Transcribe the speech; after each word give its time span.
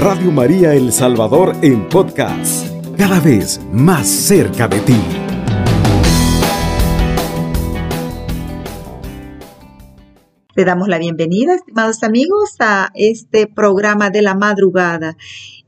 Radio 0.00 0.32
María 0.32 0.72
El 0.72 0.94
Salvador 0.94 1.54
en 1.60 1.86
podcast, 1.86 2.66
cada 2.96 3.20
vez 3.20 3.60
más 3.70 4.08
cerca 4.08 4.66
de 4.66 4.80
ti. 4.80 5.29
Le 10.56 10.64
damos 10.64 10.88
la 10.88 10.98
bienvenida, 10.98 11.54
estimados 11.54 12.02
amigos, 12.02 12.56
a 12.58 12.90
este 12.94 13.46
programa 13.46 14.10
de 14.10 14.20
la 14.20 14.34
madrugada. 14.34 15.16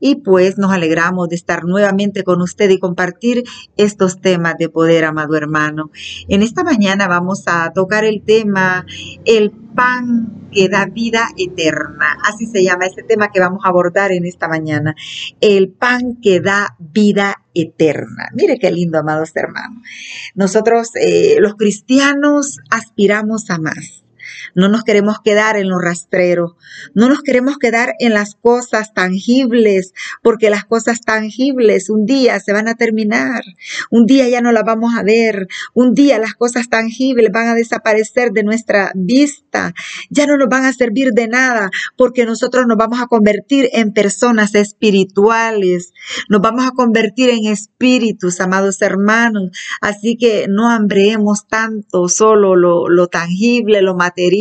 Y 0.01 0.15
pues 0.15 0.57
nos 0.57 0.73
alegramos 0.73 1.29
de 1.29 1.35
estar 1.35 1.63
nuevamente 1.63 2.23
con 2.23 2.41
usted 2.41 2.69
y 2.69 2.79
compartir 2.79 3.43
estos 3.77 4.19
temas 4.19 4.55
de 4.57 4.67
poder, 4.67 5.05
amado 5.05 5.37
hermano. 5.37 5.89
En 6.27 6.41
esta 6.41 6.65
mañana 6.65 7.07
vamos 7.07 7.43
a 7.47 7.71
tocar 7.73 8.03
el 8.03 8.23
tema 8.23 8.85
el 9.23 9.51
pan 9.51 10.49
que 10.51 10.67
da 10.67 10.85
vida 10.85 11.29
eterna. 11.37 12.17
Así 12.29 12.45
se 12.45 12.61
llama 12.61 12.85
este 12.85 13.03
tema 13.03 13.31
que 13.31 13.39
vamos 13.39 13.61
a 13.63 13.69
abordar 13.69 14.11
en 14.11 14.25
esta 14.25 14.49
mañana. 14.49 14.95
El 15.39 15.69
pan 15.69 16.17
que 16.21 16.41
da 16.41 16.75
vida 16.77 17.41
eterna. 17.53 18.27
Mire 18.33 18.59
qué 18.59 18.69
lindo, 18.69 18.99
amados 18.99 19.31
hermanos. 19.33 19.81
Nosotros, 20.35 20.89
eh, 20.95 21.37
los 21.39 21.55
cristianos, 21.55 22.59
aspiramos 22.69 23.49
a 23.49 23.59
más 23.59 24.02
no 24.55 24.69
nos 24.69 24.83
queremos 24.83 25.17
quedar 25.23 25.57
en 25.57 25.69
los 25.69 25.81
rastreros, 25.81 26.53
no 26.93 27.09
nos 27.09 27.21
queremos 27.21 27.57
quedar 27.57 27.93
en 27.99 28.13
las 28.13 28.35
cosas 28.35 28.93
tangibles, 28.93 29.93
porque 30.21 30.49
las 30.49 30.65
cosas 30.65 31.01
tangibles 31.01 31.89
un 31.89 32.05
día 32.05 32.39
se 32.39 32.53
van 32.53 32.67
a 32.67 32.75
terminar, 32.75 33.43
un 33.89 34.05
día 34.05 34.27
ya 34.29 34.41
no 34.41 34.51
las 34.51 34.63
vamos 34.63 34.93
a 34.95 35.03
ver, 35.03 35.47
un 35.73 35.93
día 35.93 36.19
las 36.19 36.33
cosas 36.33 36.69
tangibles 36.69 37.31
van 37.31 37.47
a 37.47 37.55
desaparecer 37.55 38.31
de 38.31 38.43
nuestra 38.43 38.91
vista, 38.95 39.73
ya 40.09 40.25
no 40.25 40.37
nos 40.37 40.49
van 40.49 40.65
a 40.65 40.73
servir 40.73 41.11
de 41.11 41.27
nada, 41.27 41.69
porque 41.97 42.25
nosotros 42.25 42.65
nos 42.67 42.77
vamos 42.77 43.01
a 43.01 43.07
convertir 43.07 43.69
en 43.73 43.93
personas 43.93 44.55
espirituales, 44.55 45.93
nos 46.29 46.41
vamos 46.41 46.65
a 46.65 46.71
convertir 46.71 47.29
en 47.29 47.45
espíritus, 47.45 48.39
amados 48.39 48.81
hermanos, 48.81 49.51
así 49.81 50.17
que 50.17 50.47
no 50.49 50.69
hambreemos 50.69 51.47
tanto 51.47 52.07
solo 52.07 52.55
lo, 52.55 52.89
lo 52.89 53.07
tangible, 53.07 53.81
lo 53.81 53.95
material, 53.95 54.32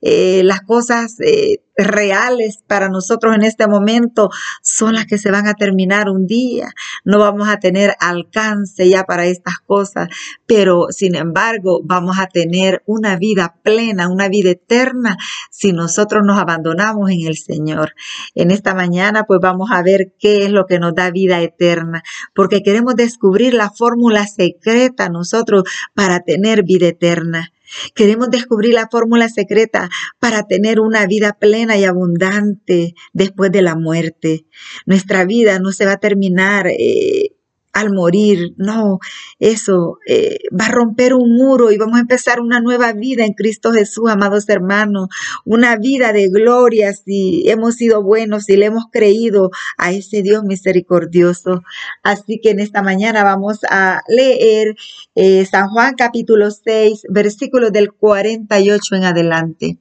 eh, 0.00 0.42
las 0.44 0.62
cosas 0.62 1.18
eh, 1.20 1.58
reales 1.76 2.58
para 2.66 2.88
nosotros 2.88 3.34
en 3.34 3.42
este 3.42 3.66
momento 3.66 4.30
son 4.62 4.94
las 4.94 5.06
que 5.06 5.18
se 5.18 5.30
van 5.30 5.46
a 5.46 5.54
terminar 5.54 6.08
un 6.08 6.26
día. 6.26 6.70
No 7.04 7.18
vamos 7.18 7.48
a 7.48 7.58
tener 7.58 7.94
alcance 8.00 8.88
ya 8.88 9.04
para 9.04 9.26
estas 9.26 9.58
cosas, 9.66 10.08
pero 10.46 10.86
sin 10.90 11.14
embargo 11.14 11.80
vamos 11.84 12.18
a 12.18 12.26
tener 12.26 12.82
una 12.86 13.16
vida 13.16 13.56
plena, 13.62 14.08
una 14.08 14.28
vida 14.28 14.50
eterna 14.50 15.16
si 15.50 15.72
nosotros 15.72 16.22
nos 16.24 16.38
abandonamos 16.38 17.10
en 17.10 17.26
el 17.26 17.36
Señor. 17.36 17.94
En 18.34 18.50
esta 18.50 18.74
mañana 18.74 19.24
pues 19.24 19.40
vamos 19.40 19.70
a 19.72 19.82
ver 19.82 20.12
qué 20.18 20.44
es 20.44 20.50
lo 20.50 20.66
que 20.66 20.78
nos 20.78 20.94
da 20.94 21.10
vida 21.10 21.40
eterna, 21.40 22.02
porque 22.34 22.62
queremos 22.62 22.94
descubrir 22.94 23.54
la 23.54 23.70
fórmula 23.70 24.26
secreta 24.26 25.08
nosotros 25.08 25.64
para 25.94 26.20
tener 26.20 26.62
vida 26.64 26.88
eterna. 26.88 27.52
Queremos 27.94 28.30
descubrir 28.30 28.74
la 28.74 28.88
fórmula 28.90 29.28
secreta 29.28 29.88
para 30.18 30.44
tener 30.44 30.80
una 30.80 31.06
vida 31.06 31.36
plena 31.38 31.76
y 31.76 31.84
abundante 31.84 32.94
después 33.12 33.50
de 33.52 33.62
la 33.62 33.76
muerte. 33.76 34.46
Nuestra 34.86 35.24
vida 35.24 35.58
no 35.58 35.72
se 35.72 35.86
va 35.86 35.92
a 35.92 36.00
terminar 36.00 36.66
eh, 36.68 37.36
al 37.72 37.92
morir. 37.92 38.54
No, 38.56 38.98
eso 39.38 39.98
eh, 40.06 40.38
va 40.58 40.66
a 40.66 40.72
romper 40.72 41.14
un 41.14 41.36
muro 41.36 41.72
y 41.72 41.78
vamos 41.78 41.96
a 41.96 42.02
empezar 42.02 42.40
una 42.40 42.60
nueva 42.60 42.92
vida 42.92 43.24
en 43.24 43.32
Cristo 43.32 43.72
Jesús, 43.72 44.10
amados 44.10 44.48
hermanos. 44.48 45.08
Una 45.44 45.76
vida 45.76 46.12
de 46.12 46.28
gloria 46.28 46.92
si 46.92 47.48
hemos 47.48 47.76
sido 47.76 48.02
buenos, 48.02 48.44
si 48.44 48.56
le 48.56 48.66
hemos 48.66 48.84
creído 48.90 49.50
a 49.78 49.92
ese 49.92 50.22
Dios 50.22 50.44
misericordioso. 50.44 51.62
Así 52.02 52.40
que 52.42 52.50
en 52.50 52.60
esta 52.60 52.82
mañana 52.82 53.24
vamos 53.24 53.60
a 53.68 54.02
leer 54.08 54.74
eh, 55.14 55.46
San 55.46 55.68
Juan 55.68 55.94
capítulo 55.94 56.50
6, 56.50 57.06
versículos 57.08 57.72
del 57.72 57.92
48 57.92 58.96
en 58.96 59.04
adelante. 59.04 59.78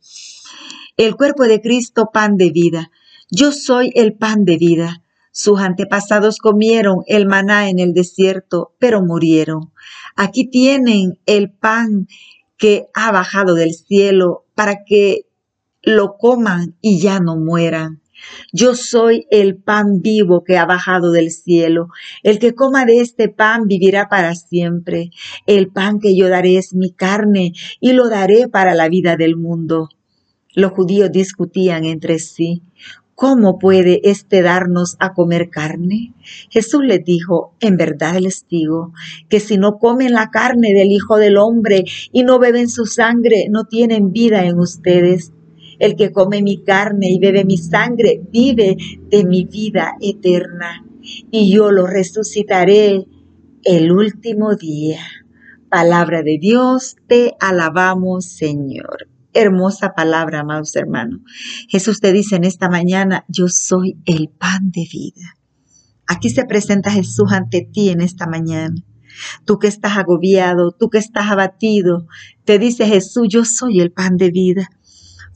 El 0.98 1.16
cuerpo 1.16 1.44
de 1.44 1.62
Cristo, 1.62 2.10
pan 2.14 2.38
de 2.38 2.52
vida. 2.52 2.92
Yo 3.30 3.52
soy 3.52 3.92
el 3.96 4.14
pan 4.14 4.44
de 4.46 4.58
vida. 4.58 5.01
Sus 5.32 5.60
antepasados 5.62 6.38
comieron 6.38 7.00
el 7.08 7.26
maná 7.26 7.70
en 7.70 7.80
el 7.80 7.94
desierto, 7.94 8.74
pero 8.80 9.02
murieron. 9.02 9.72
Aquí 10.16 10.46
tienen 10.48 11.20
el 11.26 11.52
pan 11.52 12.08
que 12.58 12.88
ha 12.94 13.12
bajado 13.12 13.56
del 13.56 13.74
cielo 13.74 14.46
para 14.56 14.84
que 14.86 15.26
lo 15.82 16.18
coman 16.18 16.76
y 16.82 17.00
ya 17.00 17.20
no 17.20 17.38
mueran. 17.38 18.02
Yo 18.52 18.76
soy 18.76 19.26
el 19.32 19.58
pan 19.58 20.02
vivo 20.02 20.44
que 20.44 20.58
ha 20.58 20.66
bajado 20.66 21.12
del 21.12 21.32
cielo. 21.32 21.88
El 22.24 22.40
que 22.40 22.54
coma 22.54 22.86
de 22.86 23.02
este 23.02 23.30
pan 23.30 23.68
vivirá 23.68 24.10
para 24.10 24.36
siempre. 24.36 25.10
El 25.48 25.70
pan 25.70 26.00
que 26.00 26.16
yo 26.16 26.30
daré 26.30 26.58
es 26.58 26.74
mi 26.74 26.92
carne 26.92 27.54
y 27.80 27.94
lo 27.94 28.10
daré 28.10 28.48
para 28.48 28.76
la 28.76 28.90
vida 28.90 29.16
del 29.16 29.38
mundo. 29.38 29.90
Los 30.54 30.74
judíos 30.74 31.12
discutían 31.12 31.86
entre 31.86 32.20
sí. 32.20 32.62
¿Cómo 33.16 33.60
puede 33.60 34.02
éste 34.10 34.42
darnos 34.42 34.96
a 35.00 35.14
comer 35.14 35.50
carne? 35.50 36.14
Jesús 36.50 36.82
les 36.84 37.04
dijo, 37.04 37.54
en 37.60 37.78
verdad 37.78 38.18
les 38.20 38.48
digo, 38.48 38.94
que 39.30 39.40
si 39.40 39.58
no 39.58 39.78
comen 39.78 40.14
la 40.14 40.32
carne 40.32 40.74
del 40.74 40.92
Hijo 40.92 41.18
del 41.18 41.38
Hombre 41.38 41.84
y 42.12 42.24
no 42.24 42.40
beben 42.40 42.68
su 42.68 42.86
sangre, 42.86 43.48
no 43.50 43.66
tienen 43.66 44.12
vida 44.12 44.46
en 44.46 44.58
ustedes. 44.58 45.34
El 45.78 45.96
que 45.96 46.12
come 46.12 46.42
mi 46.42 46.64
carne 46.64 47.12
y 47.12 47.20
bebe 47.20 47.46
mi 47.46 47.58
sangre, 47.58 48.22
vive 48.32 48.78
de 49.10 49.24
mi 49.24 49.46
vida 49.46 49.94
eterna, 50.02 50.84
y 51.32 51.54
yo 51.54 51.72
lo 51.72 51.86
resucitaré 51.88 53.06
el 53.64 53.92
último 53.92 54.56
día. 54.56 55.02
Palabra 55.70 56.24
de 56.24 56.38
Dios, 56.40 56.96
te 57.08 57.36
alabamos, 57.40 58.26
Señor 58.26 59.11
hermosa 59.34 59.94
palabra, 59.96 60.42
amados 60.42 60.76
hermanos. 60.76 61.22
Jesús 61.68 62.00
te 62.00 62.12
dice 62.12 62.36
en 62.36 62.44
esta 62.44 62.70
mañana, 62.70 63.26
yo 63.28 63.48
soy 63.48 63.98
el 64.06 64.30
pan 64.30 64.72
de 64.72 64.88
vida. 64.92 65.36
Aquí 66.08 66.30
se 66.30 66.46
presenta 66.46 66.92
Jesús 66.92 67.32
ante 67.32 67.62
ti 67.72 67.90
en 67.90 68.02
esta 68.02 68.28
mañana. 68.28 68.76
Tú 69.46 69.60
que 69.60 69.68
estás 69.68 69.98
agobiado, 69.98 70.72
tú 70.72 70.90
que 70.90 70.98
estás 70.98 71.32
abatido, 71.32 72.08
te 72.46 72.60
dice 72.60 72.86
Jesús, 72.86 73.28
yo 73.30 73.46
soy 73.46 73.80
el 73.80 73.92
pan 73.92 74.18
de 74.18 74.32
vida. 74.32 74.70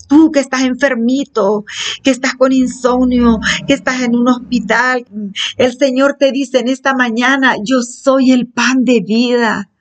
Tú 0.07 0.31
que 0.31 0.39
estás 0.39 0.61
enfermito, 0.61 1.65
que 2.03 2.11
estás 2.11 2.35
con 2.35 2.51
insomnio, 2.51 3.39
que 3.65 3.73
estás 3.73 4.01
en 4.01 4.15
un 4.15 4.27
hospital, 4.27 5.05
el 5.57 5.77
Señor 5.77 6.17
te 6.19 6.31
dice 6.31 6.59
en 6.59 6.67
esta 6.67 6.93
mañana, 6.93 7.55
yo 7.63 7.81
soy 7.81 8.31
el 8.31 8.47
pan 8.47 8.83
de 8.83 9.01
vida. 9.01 9.71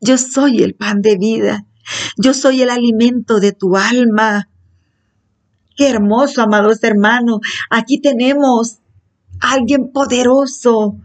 Yo 0.00 0.16
soy 0.16 0.62
el 0.62 0.74
pan 0.74 1.02
de 1.02 1.16
vida. 1.18 1.67
Yo 2.16 2.34
soy 2.34 2.62
el 2.62 2.70
alimento 2.70 3.40
de 3.40 3.52
tu 3.52 3.76
alma. 3.76 4.48
Qué 5.76 5.88
hermoso, 5.88 6.42
amados 6.42 6.82
hermanos. 6.82 7.40
Aquí 7.70 8.00
tenemos 8.00 8.78
a 9.40 9.52
alguien 9.52 9.92
poderoso, 9.92 10.96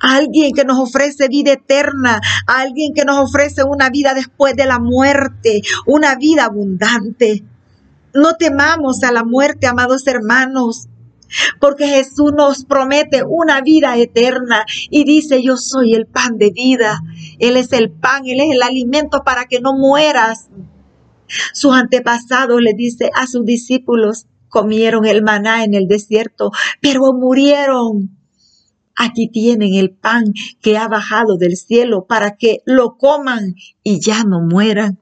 alguien 0.00 0.52
que 0.52 0.64
nos 0.64 0.78
ofrece 0.78 1.28
vida 1.28 1.52
eterna, 1.52 2.20
alguien 2.46 2.92
que 2.94 3.04
nos 3.04 3.18
ofrece 3.18 3.62
una 3.64 3.90
vida 3.90 4.14
después 4.14 4.56
de 4.56 4.66
la 4.66 4.78
muerte, 4.78 5.62
una 5.86 6.16
vida 6.16 6.46
abundante. 6.46 7.44
No 8.14 8.34
temamos 8.34 9.02
a 9.04 9.12
la 9.12 9.24
muerte, 9.24 9.66
amados 9.66 10.06
hermanos 10.06 10.88
porque 11.60 11.86
Jesús 11.86 12.32
nos 12.36 12.64
promete 12.64 13.22
una 13.26 13.60
vida 13.60 13.96
eterna 13.96 14.64
y 14.90 15.04
dice, 15.04 15.42
yo 15.42 15.56
soy 15.56 15.94
el 15.94 16.06
pan 16.06 16.38
de 16.38 16.50
vida. 16.50 17.00
Él 17.38 17.56
es 17.56 17.72
el 17.72 17.90
pan, 17.90 18.26
Él 18.26 18.40
es 18.40 18.54
el 18.54 18.62
alimento 18.62 19.22
para 19.24 19.46
que 19.46 19.60
no 19.60 19.74
mueras. 19.74 20.48
Sus 21.52 21.74
antepasados 21.74 22.60
le 22.60 22.74
dice 22.74 23.10
a 23.14 23.26
sus 23.26 23.44
discípulos, 23.44 24.26
comieron 24.48 25.06
el 25.06 25.22
maná 25.22 25.64
en 25.64 25.74
el 25.74 25.88
desierto, 25.88 26.50
pero 26.80 27.12
murieron. 27.12 28.18
Aquí 28.94 29.28
tienen 29.28 29.74
el 29.74 29.90
pan 29.90 30.34
que 30.60 30.76
ha 30.76 30.86
bajado 30.86 31.38
del 31.38 31.56
cielo 31.56 32.04
para 32.06 32.36
que 32.36 32.58
lo 32.66 32.98
coman 32.98 33.54
y 33.82 34.00
ya 34.00 34.24
no 34.24 34.42
mueran. 34.42 34.98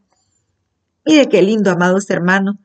Mire 1.05 1.29
qué 1.29 1.43
lindo, 1.43 1.73
amados 1.73 2.09
hermanos. 2.09 2.57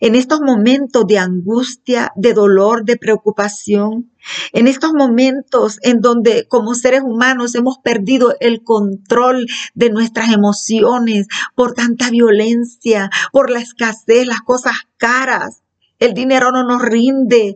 En 0.00 0.14
estos 0.14 0.40
momentos 0.40 1.06
de 1.06 1.18
angustia, 1.18 2.12
de 2.16 2.32
dolor, 2.34 2.84
de 2.84 2.96
preocupación, 2.96 4.12
en 4.52 4.66
estos 4.66 4.92
momentos 4.92 5.78
en 5.82 6.00
donde 6.00 6.46
como 6.48 6.74
seres 6.74 7.02
humanos 7.02 7.54
hemos 7.54 7.78
perdido 7.78 8.34
el 8.40 8.62
control 8.62 9.46
de 9.74 9.90
nuestras 9.90 10.32
emociones 10.32 11.26
por 11.54 11.74
tanta 11.74 12.10
violencia, 12.10 13.10
por 13.32 13.50
la 13.50 13.60
escasez, 13.60 14.26
las 14.26 14.40
cosas 14.40 14.74
caras, 14.96 15.62
el 15.98 16.14
dinero 16.14 16.50
no 16.52 16.64
nos 16.64 16.82
rinde, 16.82 17.54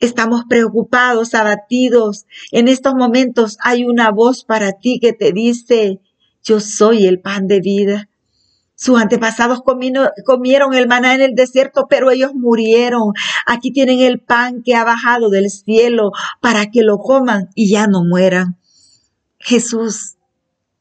estamos 0.00 0.42
preocupados, 0.48 1.34
abatidos. 1.34 2.26
En 2.50 2.68
estos 2.68 2.94
momentos 2.94 3.56
hay 3.62 3.84
una 3.84 4.10
voz 4.10 4.44
para 4.44 4.72
ti 4.72 4.98
que 5.00 5.12
te 5.12 5.32
dice, 5.32 6.00
yo 6.42 6.60
soy 6.60 7.06
el 7.06 7.20
pan 7.20 7.46
de 7.46 7.60
vida. 7.60 8.08
Sus 8.74 9.00
antepasados 9.00 9.60
comieron 10.24 10.74
el 10.74 10.88
maná 10.88 11.14
en 11.14 11.20
el 11.20 11.34
desierto, 11.34 11.86
pero 11.88 12.10
ellos 12.10 12.32
murieron. 12.34 13.12
Aquí 13.46 13.70
tienen 13.72 14.00
el 14.00 14.20
pan 14.20 14.62
que 14.64 14.74
ha 14.74 14.84
bajado 14.84 15.30
del 15.30 15.50
cielo 15.50 16.10
para 16.40 16.66
que 16.70 16.82
lo 16.82 16.98
coman 16.98 17.48
y 17.54 17.70
ya 17.70 17.86
no 17.86 18.02
mueran. 18.04 18.58
Jesús, 19.38 20.16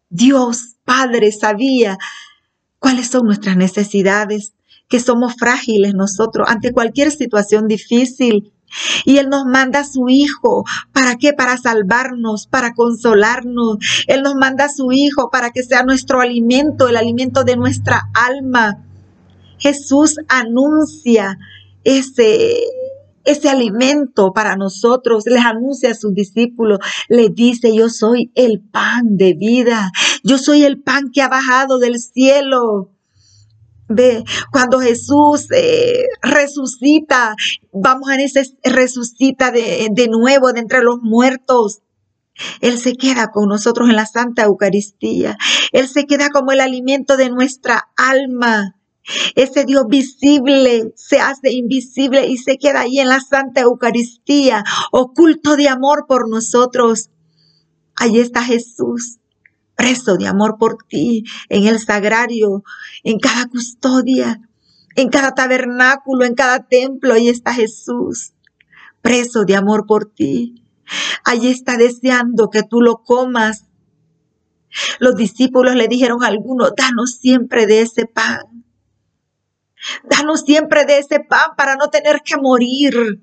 Dios 0.10 0.76
Padre, 0.84 1.32
sabía 1.32 1.98
cuáles 2.80 3.08
son 3.10 3.26
nuestras 3.26 3.56
necesidades, 3.56 4.54
que 4.88 5.00
somos 5.00 5.36
frágiles 5.36 5.94
nosotros 5.94 6.50
ante 6.50 6.74
cualquier 6.74 7.12
situación 7.12 7.68
difícil. 7.68 8.52
Y 9.06 9.18
Él 9.18 9.30
nos 9.30 9.46
manda 9.46 9.80
a 9.80 9.86
su 9.86 10.10
Hijo. 10.10 10.64
¿Para 10.92 11.16
qué? 11.16 11.34
Para 11.34 11.58
salvarnos, 11.58 12.48
para 12.48 12.74
consolarnos. 12.74 13.78
Él 14.08 14.22
nos 14.22 14.36
manda 14.36 14.66
a 14.66 14.70
su 14.70 14.92
Hijo 14.92 15.30
para 15.32 15.52
que 15.52 15.64
sea 15.64 15.84
nuestro 15.84 16.22
alimento, 16.22 16.88
el 16.88 16.98
alimento 16.98 17.44
de 17.44 17.58
nuestra 17.58 18.10
alma. 18.14 18.86
Jesús 19.58 20.18
anuncia 20.28 21.38
ese, 21.84 22.64
ese 23.24 23.50
alimento 23.50 24.34
para 24.34 24.56
nosotros, 24.56 25.26
les 25.28 25.46
anuncia 25.46 25.92
a 25.92 25.96
sus 25.96 26.14
discípulos, 26.14 26.80
les 27.08 27.34
dice, 27.34 27.76
yo 27.76 27.90
soy 27.90 28.32
el 28.36 28.60
pan 28.60 29.18
de 29.18 29.34
vida, 29.34 29.92
yo 30.24 30.38
soy 30.38 30.64
el 30.64 30.82
pan 30.82 31.12
que 31.14 31.22
ha 31.22 31.30
bajado 31.30 31.78
del 31.78 32.00
cielo. 32.00 32.90
Ve, 33.94 34.24
cuando 34.52 34.80
Jesús 34.80 35.48
eh, 35.52 36.06
resucita, 36.22 37.36
vamos 37.72 38.10
a 38.10 38.16
ese 38.16 38.44
resucita 38.64 39.52
de, 39.52 39.90
de 39.92 40.08
nuevo 40.08 40.54
de 40.54 40.62
entre 40.62 40.82
los 40.82 41.00
muertos. 41.02 41.82
Él 42.62 42.78
se 42.78 42.96
queda 42.96 43.32
con 43.32 43.50
nosotros 43.50 43.90
en 43.90 43.96
la 43.96 44.06
Santa 44.06 44.44
Eucaristía. 44.44 45.38
Él 45.72 45.88
se 45.88 46.06
queda 46.06 46.30
como 46.30 46.52
el 46.52 46.62
alimento 46.62 47.18
de 47.18 47.30
nuestra 47.30 47.90
alma. 47.96 48.76
Ese 49.36 49.66
Dios 49.66 49.86
visible 49.88 50.94
se 50.96 51.20
hace 51.20 51.52
invisible 51.52 52.28
y 52.28 52.38
se 52.38 52.58
queda 52.58 52.82
ahí 52.82 53.00
en 53.00 53.10
la 53.10 53.20
Santa 53.20 53.62
Eucaristía, 53.62 54.64
oculto 54.92 55.56
de 55.56 55.70
amor 55.70 56.06
por 56.08 56.30
nosotros. 56.30 57.10
Ahí 57.96 58.20
está 58.20 58.44
Jesús 58.44 59.21
preso 59.82 60.16
de 60.16 60.28
amor 60.28 60.58
por 60.60 60.78
ti, 60.88 61.24
en 61.50 61.66
el 61.66 61.80
sagrario, 61.80 62.64
en 63.04 63.18
cada 63.18 63.48
custodia, 63.48 64.40
en 64.96 65.10
cada 65.10 65.34
tabernáculo, 65.34 66.24
en 66.24 66.36
cada 66.36 66.68
templo, 66.68 67.16
ahí 67.16 67.30
está 67.30 67.52
Jesús, 67.52 68.34
preso 69.02 69.44
de 69.44 69.56
amor 69.56 69.88
por 69.88 70.06
ti. 70.06 70.64
Allí 71.24 71.50
está 71.50 71.78
deseando 71.78 72.52
que 72.52 72.62
tú 72.62 72.80
lo 72.80 73.02
comas. 73.02 73.66
Los 75.00 75.16
discípulos 75.16 75.74
le 75.74 75.88
dijeron 75.88 76.24
a 76.24 76.28
algunos, 76.28 76.74
danos 76.78 77.18
siempre 77.20 77.66
de 77.66 77.82
ese 77.82 78.06
pan. 78.06 78.64
Danos 80.04 80.42
siempre 80.42 80.86
de 80.86 81.00
ese 81.00 81.22
pan 81.22 81.56
para 81.58 81.76
no 81.76 81.88
tener 81.88 82.22
que 82.24 82.38
morir. 82.38 83.20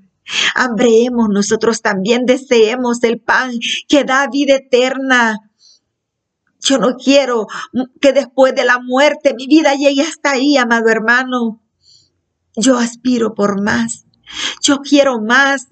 Hambreemos 0.57 1.29
nosotros 1.29 1.83
también, 1.83 2.27
deseemos 2.27 3.05
el 3.05 3.21
pan 3.21 3.53
que 3.87 4.03
da 4.03 4.27
vida 4.27 4.57
eterna. 4.57 5.48
Yo 6.69 6.77
no 6.77 6.97
quiero 6.97 7.47
que 7.99 8.13
después 8.13 8.55
de 8.55 8.67
la 8.67 8.79
muerte 8.79 9.33
mi 9.35 9.47
vida 9.47 9.75
llegue 9.75 10.03
hasta 10.03 10.33
ahí, 10.33 10.59
amado 10.59 10.89
hermano. 10.89 11.63
Yo 12.57 12.77
aspiro 12.77 13.33
por 13.35 13.63
más. 13.63 14.05
Yo 14.63 14.81
quiero 14.81 15.19
más. 15.19 15.69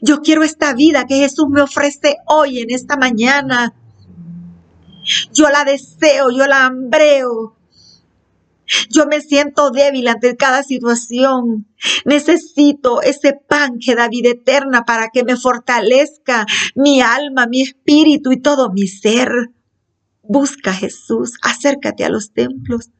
Yo 0.00 0.20
quiero 0.20 0.44
esta 0.44 0.74
vida 0.74 1.06
que 1.06 1.16
Jesús 1.16 1.46
me 1.48 1.60
ofrece 1.60 2.18
hoy, 2.26 2.60
en 2.60 2.70
esta 2.70 2.96
mañana. 2.96 3.74
Yo 5.32 5.50
la 5.50 5.64
deseo, 5.64 6.30
yo 6.30 6.46
la 6.46 6.66
hambreo. 6.66 7.56
Yo 8.90 9.06
me 9.06 9.22
siento 9.22 9.70
débil 9.70 10.06
ante 10.06 10.36
cada 10.36 10.62
situación. 10.62 11.66
Necesito 12.04 13.02
ese 13.02 13.32
pan 13.32 13.78
que 13.84 13.96
da 13.96 14.06
vida 14.06 14.30
eterna 14.30 14.84
para 14.84 15.08
que 15.12 15.24
me 15.24 15.36
fortalezca 15.36 16.46
mi 16.76 17.00
alma, 17.00 17.48
mi 17.48 17.62
espíritu 17.62 18.30
y 18.30 18.40
todo 18.40 18.70
mi 18.70 18.86
ser. 18.86 19.50
Busca 20.22 20.70
a 20.70 20.74
Jesús, 20.74 21.32
acércate 21.42 22.04
a 22.04 22.08
los 22.08 22.32
templos. 22.32 22.90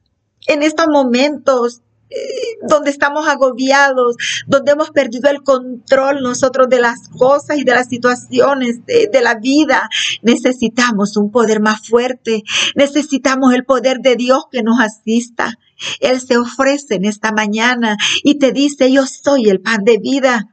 En 0.47 0.63
estos 0.63 0.87
momentos 0.89 1.83
eh, 2.15 2.59
donde 2.69 2.91
estamos 2.91 3.27
agobiados, 3.27 4.17
donde 4.47 4.73
hemos 4.73 4.91
perdido 4.91 5.31
el 5.31 5.43
control 5.43 6.21
nosotros 6.21 6.69
de 6.69 6.79
las 6.79 7.09
cosas 7.09 7.59
y 7.59 7.65
de 7.65 7.73
las 7.73 7.89
situaciones 7.89 8.85
de, 8.85 9.09
de, 9.11 9.21
la 9.23 9.37
vida. 9.37 9.89
Necesitamos 10.21 11.17
un 11.17 11.31
poder 11.31 11.61
más 11.61 11.89
fuerte, 11.89 12.43
necesitamos 12.75 13.55
el 13.55 13.65
poder 13.65 14.01
de 14.01 14.17
Dios 14.17 14.45
que 14.51 14.63
nos 14.63 14.79
asista. 14.79 15.55
Él 16.01 16.21
se 16.21 16.37
ofrece 16.37 16.97
en 16.97 17.07
esta 17.07 17.33
mañana 17.33 17.97
y 18.23 18.39
te 18.39 18.53
dice, 18.53 18.93
yo 18.93 19.07
soy 19.07 19.49
el 19.49 19.63
pan 19.63 19.83
de 19.85 19.97
vida. 19.97 20.52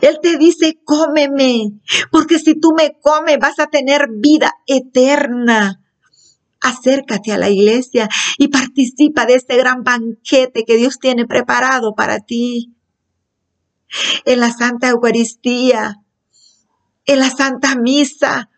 Él 0.00 0.18
te 0.22 0.38
dice, 0.38 0.78
cómeme, 0.84 1.80
porque 2.10 2.38
si 2.38 2.58
tú 2.58 2.72
me 2.76 2.96
comes 3.00 3.38
vas 3.38 3.58
a 3.58 3.66
tener 3.66 4.08
vida 4.10 4.52
eterna. 4.66 5.80
Acércate 6.60 7.32
a 7.32 7.38
la 7.38 7.50
iglesia 7.50 8.08
y 8.38 8.48
participa 8.48 9.26
de 9.26 9.34
este 9.34 9.56
gran 9.56 9.82
banquete 9.82 10.64
que 10.64 10.76
Dios 10.76 10.98
tiene 10.98 11.26
preparado 11.26 11.94
para 11.94 12.20
ti. 12.20 12.74
En 14.24 14.40
la 14.40 14.50
Santa 14.50 14.88
Eucaristía, 14.88 15.96
en 17.04 17.18
la 17.18 17.30
Santa 17.30 17.76
Misa, 17.76 18.50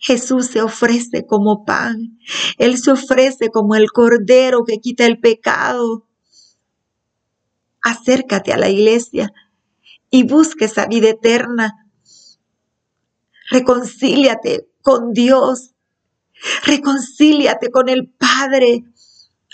Jesús 0.00 0.46
se 0.46 0.60
ofrece 0.60 1.24
como 1.24 1.64
pan. 1.64 2.18
Él 2.58 2.78
se 2.78 2.90
ofrece 2.90 3.48
como 3.50 3.76
el 3.76 3.90
cordero 3.92 4.64
que 4.64 4.78
quita 4.78 5.06
el 5.06 5.20
pecado. 5.20 6.08
Acércate 7.80 8.52
a 8.52 8.58
la 8.58 8.70
iglesia 8.70 9.32
y 10.14 10.22
busque 10.22 10.66
esa 10.66 10.86
vida 10.86 11.08
eterna. 11.08 11.90
Reconcíliate 13.50 14.68
con 14.80 15.12
Dios. 15.12 15.74
Reconcíliate 16.64 17.72
con 17.72 17.88
el 17.88 18.12
Padre. 18.12 18.84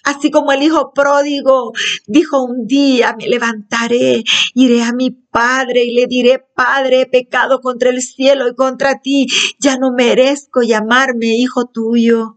Así 0.05 0.31
como 0.31 0.53
el 0.53 0.63
hijo 0.63 0.93
pródigo 0.93 1.73
dijo 2.07 2.45
un 2.45 2.67
día, 2.67 3.17
me 3.17 3.27
levantaré, 3.27 4.23
iré 4.53 4.83
a 4.83 4.93
mi 4.93 5.11
padre 5.11 5.85
y 5.85 5.95
le 5.95 6.07
diré, 6.07 6.45
Padre, 6.55 7.03
he 7.03 7.07
pecado 7.07 7.63
contra 7.63 7.89
el 7.89 8.03
cielo 8.03 8.47
y 8.47 8.55
contra 8.55 9.01
ti, 9.01 9.29
ya 9.59 9.79
no 9.79 9.93
merezco 9.93 10.61
llamarme 10.61 11.39
hijo 11.39 11.69
tuyo. 11.69 12.37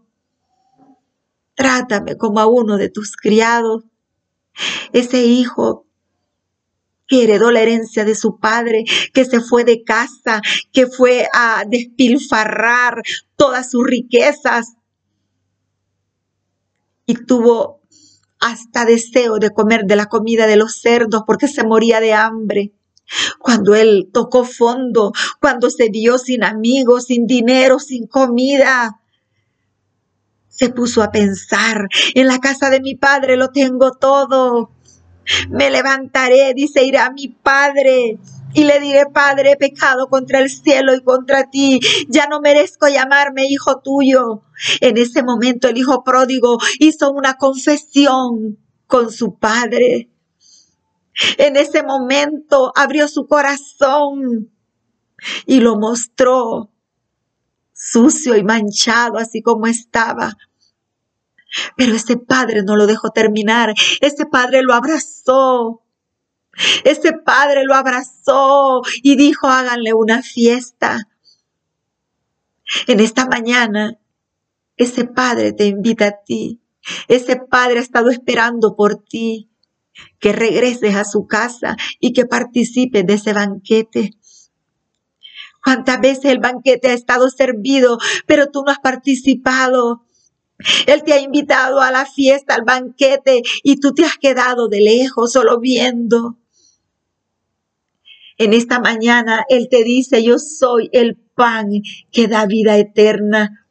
Trátame 1.54 2.16
como 2.16 2.40
a 2.40 2.46
uno 2.46 2.78
de 2.78 2.88
tus 2.88 3.16
criados. 3.16 3.84
Ese 4.92 5.24
hijo 5.26 5.83
que 7.06 7.24
heredó 7.24 7.50
la 7.50 7.60
herencia 7.60 8.04
de 8.04 8.14
su 8.14 8.38
padre, 8.38 8.84
que 9.12 9.24
se 9.24 9.40
fue 9.40 9.64
de 9.64 9.84
casa, 9.84 10.40
que 10.72 10.86
fue 10.86 11.28
a 11.32 11.64
despilfarrar 11.66 13.02
todas 13.36 13.70
sus 13.70 13.84
riquezas 13.86 14.74
y 17.06 17.14
tuvo 17.26 17.80
hasta 18.40 18.84
deseo 18.84 19.38
de 19.38 19.50
comer 19.50 19.84
de 19.84 19.96
la 19.96 20.06
comida 20.06 20.46
de 20.46 20.56
los 20.56 20.80
cerdos 20.80 21.22
porque 21.26 21.48
se 21.48 21.64
moría 21.64 22.00
de 22.00 22.12
hambre. 22.12 22.72
Cuando 23.38 23.74
él 23.74 24.10
tocó 24.12 24.44
fondo, 24.44 25.12
cuando 25.40 25.70
se 25.70 25.90
vio 25.90 26.18
sin 26.18 26.42
amigos, 26.42 27.04
sin 27.04 27.26
dinero, 27.26 27.78
sin 27.78 28.06
comida, 28.06 29.00
se 30.48 30.70
puso 30.70 31.02
a 31.02 31.10
pensar, 31.10 31.88
en 32.14 32.28
la 32.28 32.38
casa 32.38 32.70
de 32.70 32.80
mi 32.80 32.94
padre 32.94 33.36
lo 33.36 33.50
tengo 33.50 33.92
todo. 33.92 34.73
Me 35.48 35.70
levantaré, 35.70 36.52
dice, 36.54 36.84
iré 36.84 36.98
a 36.98 37.10
mi 37.10 37.28
padre 37.28 38.18
y 38.54 38.64
le 38.64 38.78
diré, 38.78 39.06
Padre, 39.12 39.52
he 39.52 39.56
pecado 39.56 40.08
contra 40.08 40.38
el 40.38 40.48
cielo 40.48 40.94
y 40.94 41.02
contra 41.02 41.50
ti, 41.50 41.80
ya 42.08 42.28
no 42.28 42.40
merezco 42.40 42.86
llamarme 42.86 43.46
hijo 43.46 43.80
tuyo. 43.80 44.42
En 44.80 44.96
ese 44.96 45.24
momento 45.24 45.68
el 45.68 45.76
hijo 45.76 46.04
pródigo 46.04 46.58
hizo 46.78 47.10
una 47.10 47.36
confesión 47.36 48.58
con 48.86 49.10
su 49.10 49.36
padre. 49.38 50.08
En 51.38 51.56
ese 51.56 51.82
momento 51.82 52.72
abrió 52.76 53.08
su 53.08 53.26
corazón 53.26 54.52
y 55.46 55.60
lo 55.60 55.76
mostró 55.76 56.70
sucio 57.72 58.36
y 58.36 58.44
manchado, 58.44 59.18
así 59.18 59.42
como 59.42 59.66
estaba. 59.66 60.36
Pero 61.76 61.94
ese 61.94 62.16
padre 62.16 62.62
no 62.62 62.76
lo 62.76 62.86
dejó 62.86 63.10
terminar. 63.10 63.74
Ese 64.00 64.26
padre 64.26 64.62
lo 64.62 64.74
abrazó. 64.74 65.82
Ese 66.84 67.12
padre 67.12 67.64
lo 67.64 67.74
abrazó 67.74 68.82
y 69.02 69.16
dijo, 69.16 69.48
háganle 69.48 69.92
una 69.92 70.22
fiesta. 70.22 71.08
En 72.86 73.00
esta 73.00 73.26
mañana, 73.26 73.98
ese 74.76 75.04
padre 75.04 75.52
te 75.52 75.66
invita 75.66 76.06
a 76.06 76.22
ti. 76.24 76.60
Ese 77.08 77.36
padre 77.36 77.78
ha 77.78 77.82
estado 77.82 78.10
esperando 78.10 78.76
por 78.76 79.02
ti, 79.02 79.50
que 80.18 80.32
regreses 80.32 80.94
a 80.96 81.04
su 81.04 81.26
casa 81.26 81.76
y 82.00 82.12
que 82.12 82.26
participes 82.26 83.06
de 83.06 83.14
ese 83.14 83.32
banquete. 83.32 84.10
¿Cuántas 85.62 86.00
veces 86.00 86.26
el 86.26 86.40
banquete 86.40 86.90
ha 86.90 86.92
estado 86.92 87.30
servido, 87.30 87.98
pero 88.26 88.50
tú 88.50 88.62
no 88.64 88.70
has 88.70 88.80
participado? 88.80 90.04
Él 90.86 91.02
te 91.02 91.12
ha 91.12 91.20
invitado 91.20 91.80
a 91.80 91.90
la 91.90 92.06
fiesta, 92.06 92.54
al 92.54 92.64
banquete, 92.64 93.42
y 93.62 93.80
tú 93.80 93.92
te 93.92 94.04
has 94.04 94.16
quedado 94.18 94.68
de 94.68 94.80
lejos 94.80 95.32
solo 95.32 95.58
viendo. 95.58 96.38
En 98.38 98.52
esta 98.52 98.80
mañana 98.80 99.44
Él 99.48 99.68
te 99.70 99.84
dice, 99.84 100.22
yo 100.22 100.38
soy 100.38 100.90
el 100.92 101.16
pan 101.16 101.70
que 102.10 102.28
da 102.28 102.46
vida 102.46 102.76
eterna. 102.78 103.66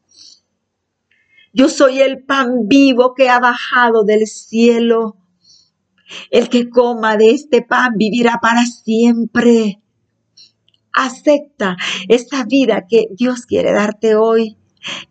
Yo 1.53 1.69
soy 1.69 1.99
el 1.99 2.23
pan 2.23 2.67
vivo 2.67 3.13
que 3.13 3.29
ha 3.29 3.39
bajado 3.39 4.03
del 4.03 4.27
cielo. 4.27 5.17
El 6.29 6.49
que 6.49 6.69
coma 6.69 7.17
de 7.17 7.31
este 7.31 7.61
pan 7.61 7.93
vivirá 7.95 8.39
para 8.41 8.65
siempre. 8.65 9.81
Acepta 10.93 11.75
esa 12.07 12.45
vida 12.45 12.85
que 12.87 13.07
Dios 13.11 13.45
quiere 13.45 13.71
darte 13.71 14.15
hoy, 14.15 14.57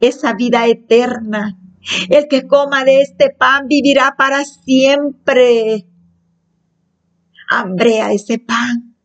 esa 0.00 0.34
vida 0.34 0.66
eterna. 0.66 1.61
El 2.08 2.28
que 2.28 2.46
coma 2.46 2.84
de 2.84 3.00
este 3.00 3.30
pan 3.30 3.66
vivirá 3.68 4.14
para 4.16 4.44
siempre. 4.44 5.86
Hambrea 7.48 8.12
ese 8.12 8.38
pan. 8.38 8.96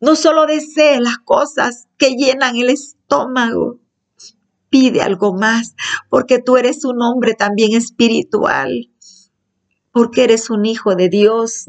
No 0.00 0.16
solo 0.16 0.46
desee 0.46 1.00
las 1.00 1.18
cosas 1.18 1.88
que 1.96 2.10
llenan 2.10 2.56
el 2.56 2.68
estómago, 2.68 3.80
pide 4.68 5.00
algo 5.00 5.34
más, 5.34 5.74
porque 6.10 6.40
tú 6.40 6.56
eres 6.56 6.84
un 6.84 7.00
hombre 7.00 7.34
también 7.34 7.74
espiritual, 7.74 8.90
porque 9.92 10.24
eres 10.24 10.50
un 10.50 10.66
hijo 10.66 10.94
de 10.94 11.08
Dios. 11.08 11.68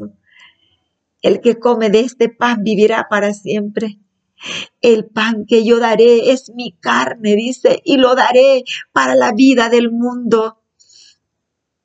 El 1.22 1.40
que 1.40 1.58
come 1.58 1.88
de 1.88 2.00
este 2.00 2.28
pan 2.28 2.62
vivirá 2.62 3.06
para 3.08 3.32
siempre. 3.32 4.00
El 4.80 5.06
pan 5.06 5.46
que 5.46 5.64
yo 5.64 5.78
daré 5.78 6.30
es 6.32 6.50
mi 6.54 6.72
carne, 6.72 7.36
dice, 7.36 7.82
y 7.84 7.96
lo 7.96 8.14
daré 8.14 8.64
para 8.92 9.14
la 9.14 9.32
vida 9.32 9.68
del 9.68 9.90
mundo, 9.90 10.60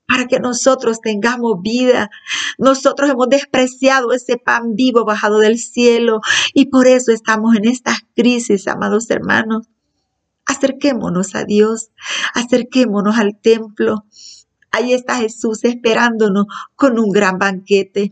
para 0.08 0.28
que 0.28 0.40
nosotros 0.40 1.00
tengamos 1.00 1.62
vida. 1.62 2.10
Nosotros 2.58 3.10
hemos 3.10 3.30
despreciado 3.30 4.12
ese 4.12 4.38
pan 4.38 4.76
vivo 4.76 5.06
bajado 5.06 5.40
del 5.40 5.58
cielo 5.58 6.20
y 6.54 6.66
por 6.66 6.88
eso 6.88 7.12
estamos 7.12 7.56
en 7.56 7.66
esta 7.66 7.94
crisis, 8.16 8.68
amados 8.68 9.10
hermanos. 9.10 9.68
Acerquémonos 10.46 11.34
a 11.36 11.46
Dios, 11.46 11.92
acerquémonos 12.34 13.18
al 13.18 13.40
templo. 13.40 14.06
Ahí 14.72 14.94
está 14.94 15.16
Jesús 15.16 15.64
esperándonos 15.64 16.48
con 16.76 17.00
un 17.00 17.12
gran 17.12 17.38
banquete. 17.40 18.12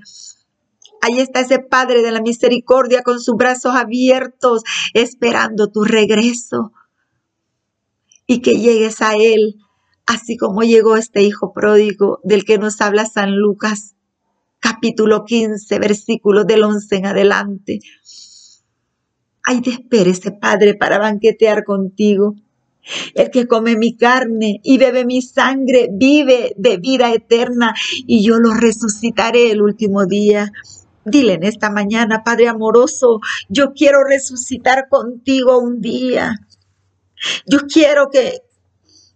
Ahí 1.02 1.20
está 1.20 1.42
ese 1.42 1.60
Padre 1.60 2.02
de 2.02 2.12
la 2.12 2.22
Misericordia 2.22 3.04
con 3.04 3.20
sus 3.20 3.36
brazos 3.36 3.76
abiertos, 3.76 4.64
esperando 4.94 5.68
tu 5.72 5.84
regreso. 5.84 6.72
Y 8.28 8.42
que 8.42 8.60
llegues 8.60 9.02
a 9.02 9.16
Él, 9.16 9.56
así 10.06 10.38
como 10.38 10.62
llegó 10.62 10.98
este 10.98 11.24
Hijo 11.24 11.54
pródigo 11.54 12.20
del 12.24 12.46
que 12.46 12.58
nos 12.58 12.82
habla 12.82 13.06
San 13.06 13.36
Lucas, 13.36 13.96
capítulo 14.60 15.26
15, 15.26 15.80
versículos 15.80 16.46
del 16.46 16.64
11 16.64 16.96
en 16.98 17.06
adelante. 17.06 17.80
Ay, 19.44 19.62
te 19.62 19.72
espera 19.72 20.10
ese 20.10 20.32
Padre 20.32 20.76
para 20.76 21.00
banquetear 21.00 21.64
contigo. 21.64 22.36
El 23.14 23.30
que 23.30 23.48
come 23.48 23.76
mi 23.76 23.96
carne 23.96 24.62
y 24.64 24.78
bebe 24.78 25.06
mi 25.06 25.22
sangre 25.22 25.90
vive 25.92 26.54
de 26.58 26.78
vida 26.78 27.14
eterna 27.14 27.74
y 28.08 28.24
yo 28.24 28.40
lo 28.40 28.54
resucitaré 28.54 29.52
el 29.52 29.62
último 29.62 30.06
día. 30.06 30.52
Dile 31.10 31.34
en 31.34 31.44
esta 31.44 31.70
mañana, 31.70 32.24
Padre 32.24 32.48
amoroso, 32.48 33.20
yo 33.50 33.74
quiero 33.74 34.04
resucitar 34.04 34.88
contigo 34.90 35.60
un 35.60 35.82
día. 35.82 36.36
Yo 37.46 37.60
quiero 37.68 38.10
que 38.10 38.42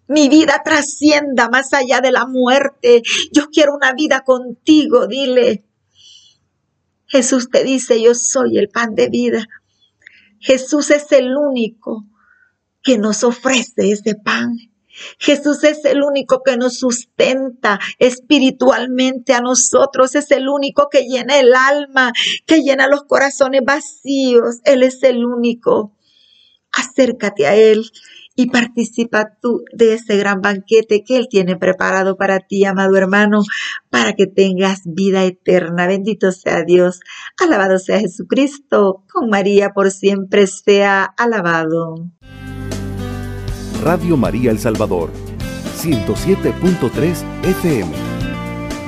mi 0.07 0.29
vida 0.29 0.61
trascienda 0.63 1.49
más 1.49 1.73
allá 1.73 2.01
de 2.01 2.11
la 2.11 2.25
muerte. 2.25 3.01
Yo 3.31 3.49
quiero 3.49 3.75
una 3.75 3.93
vida 3.93 4.21
contigo, 4.21 5.07
dile. 5.07 5.63
Jesús 7.05 7.49
te 7.49 7.63
dice, 7.63 8.01
yo 8.01 8.15
soy 8.15 8.57
el 8.57 8.69
pan 8.69 8.95
de 8.95 9.09
vida. 9.09 9.45
Jesús 10.39 10.91
es 10.91 11.11
el 11.11 11.37
único 11.37 12.05
que 12.81 12.97
nos 12.97 13.23
ofrece 13.23 13.91
ese 13.91 14.15
pan. 14.15 14.57
Jesús 15.17 15.63
es 15.63 15.85
el 15.85 16.03
único 16.03 16.43
que 16.43 16.57
nos 16.57 16.77
sustenta 16.79 17.79
espiritualmente 17.99 19.33
a 19.33 19.41
nosotros, 19.41 20.15
es 20.15 20.31
el 20.31 20.49
único 20.49 20.89
que 20.89 21.03
llena 21.03 21.39
el 21.39 21.53
alma, 21.55 22.11
que 22.45 22.61
llena 22.61 22.87
los 22.87 23.03
corazones 23.03 23.61
vacíos. 23.65 24.59
Él 24.65 24.83
es 24.83 25.03
el 25.03 25.25
único. 25.25 25.95
Acércate 26.71 27.45
a 27.45 27.55
Él 27.55 27.91
y 28.35 28.49
participa 28.49 29.37
tú 29.41 29.63
de 29.73 29.93
ese 29.93 30.17
gran 30.17 30.41
banquete 30.41 31.03
que 31.03 31.17
Él 31.17 31.27
tiene 31.29 31.55
preparado 31.55 32.17
para 32.17 32.39
ti, 32.39 32.65
amado 32.65 32.97
hermano, 32.97 33.43
para 33.89 34.13
que 34.13 34.25
tengas 34.25 34.81
vida 34.85 35.23
eterna. 35.23 35.87
Bendito 35.87 36.31
sea 36.31 36.63
Dios. 36.63 36.99
Alabado 37.39 37.77
sea 37.77 37.99
Jesucristo. 37.99 39.03
Con 39.11 39.29
María 39.29 39.69
por 39.69 39.91
siempre 39.91 40.47
sea 40.47 41.03
alabado. 41.03 42.11
Radio 43.83 44.15
María 44.15 44.49
El 44.49 44.59
Salvador, 44.59 45.09
107.3 45.77 47.21
FM, 47.43 47.91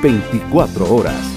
24 0.01 0.95
horas. 0.95 1.34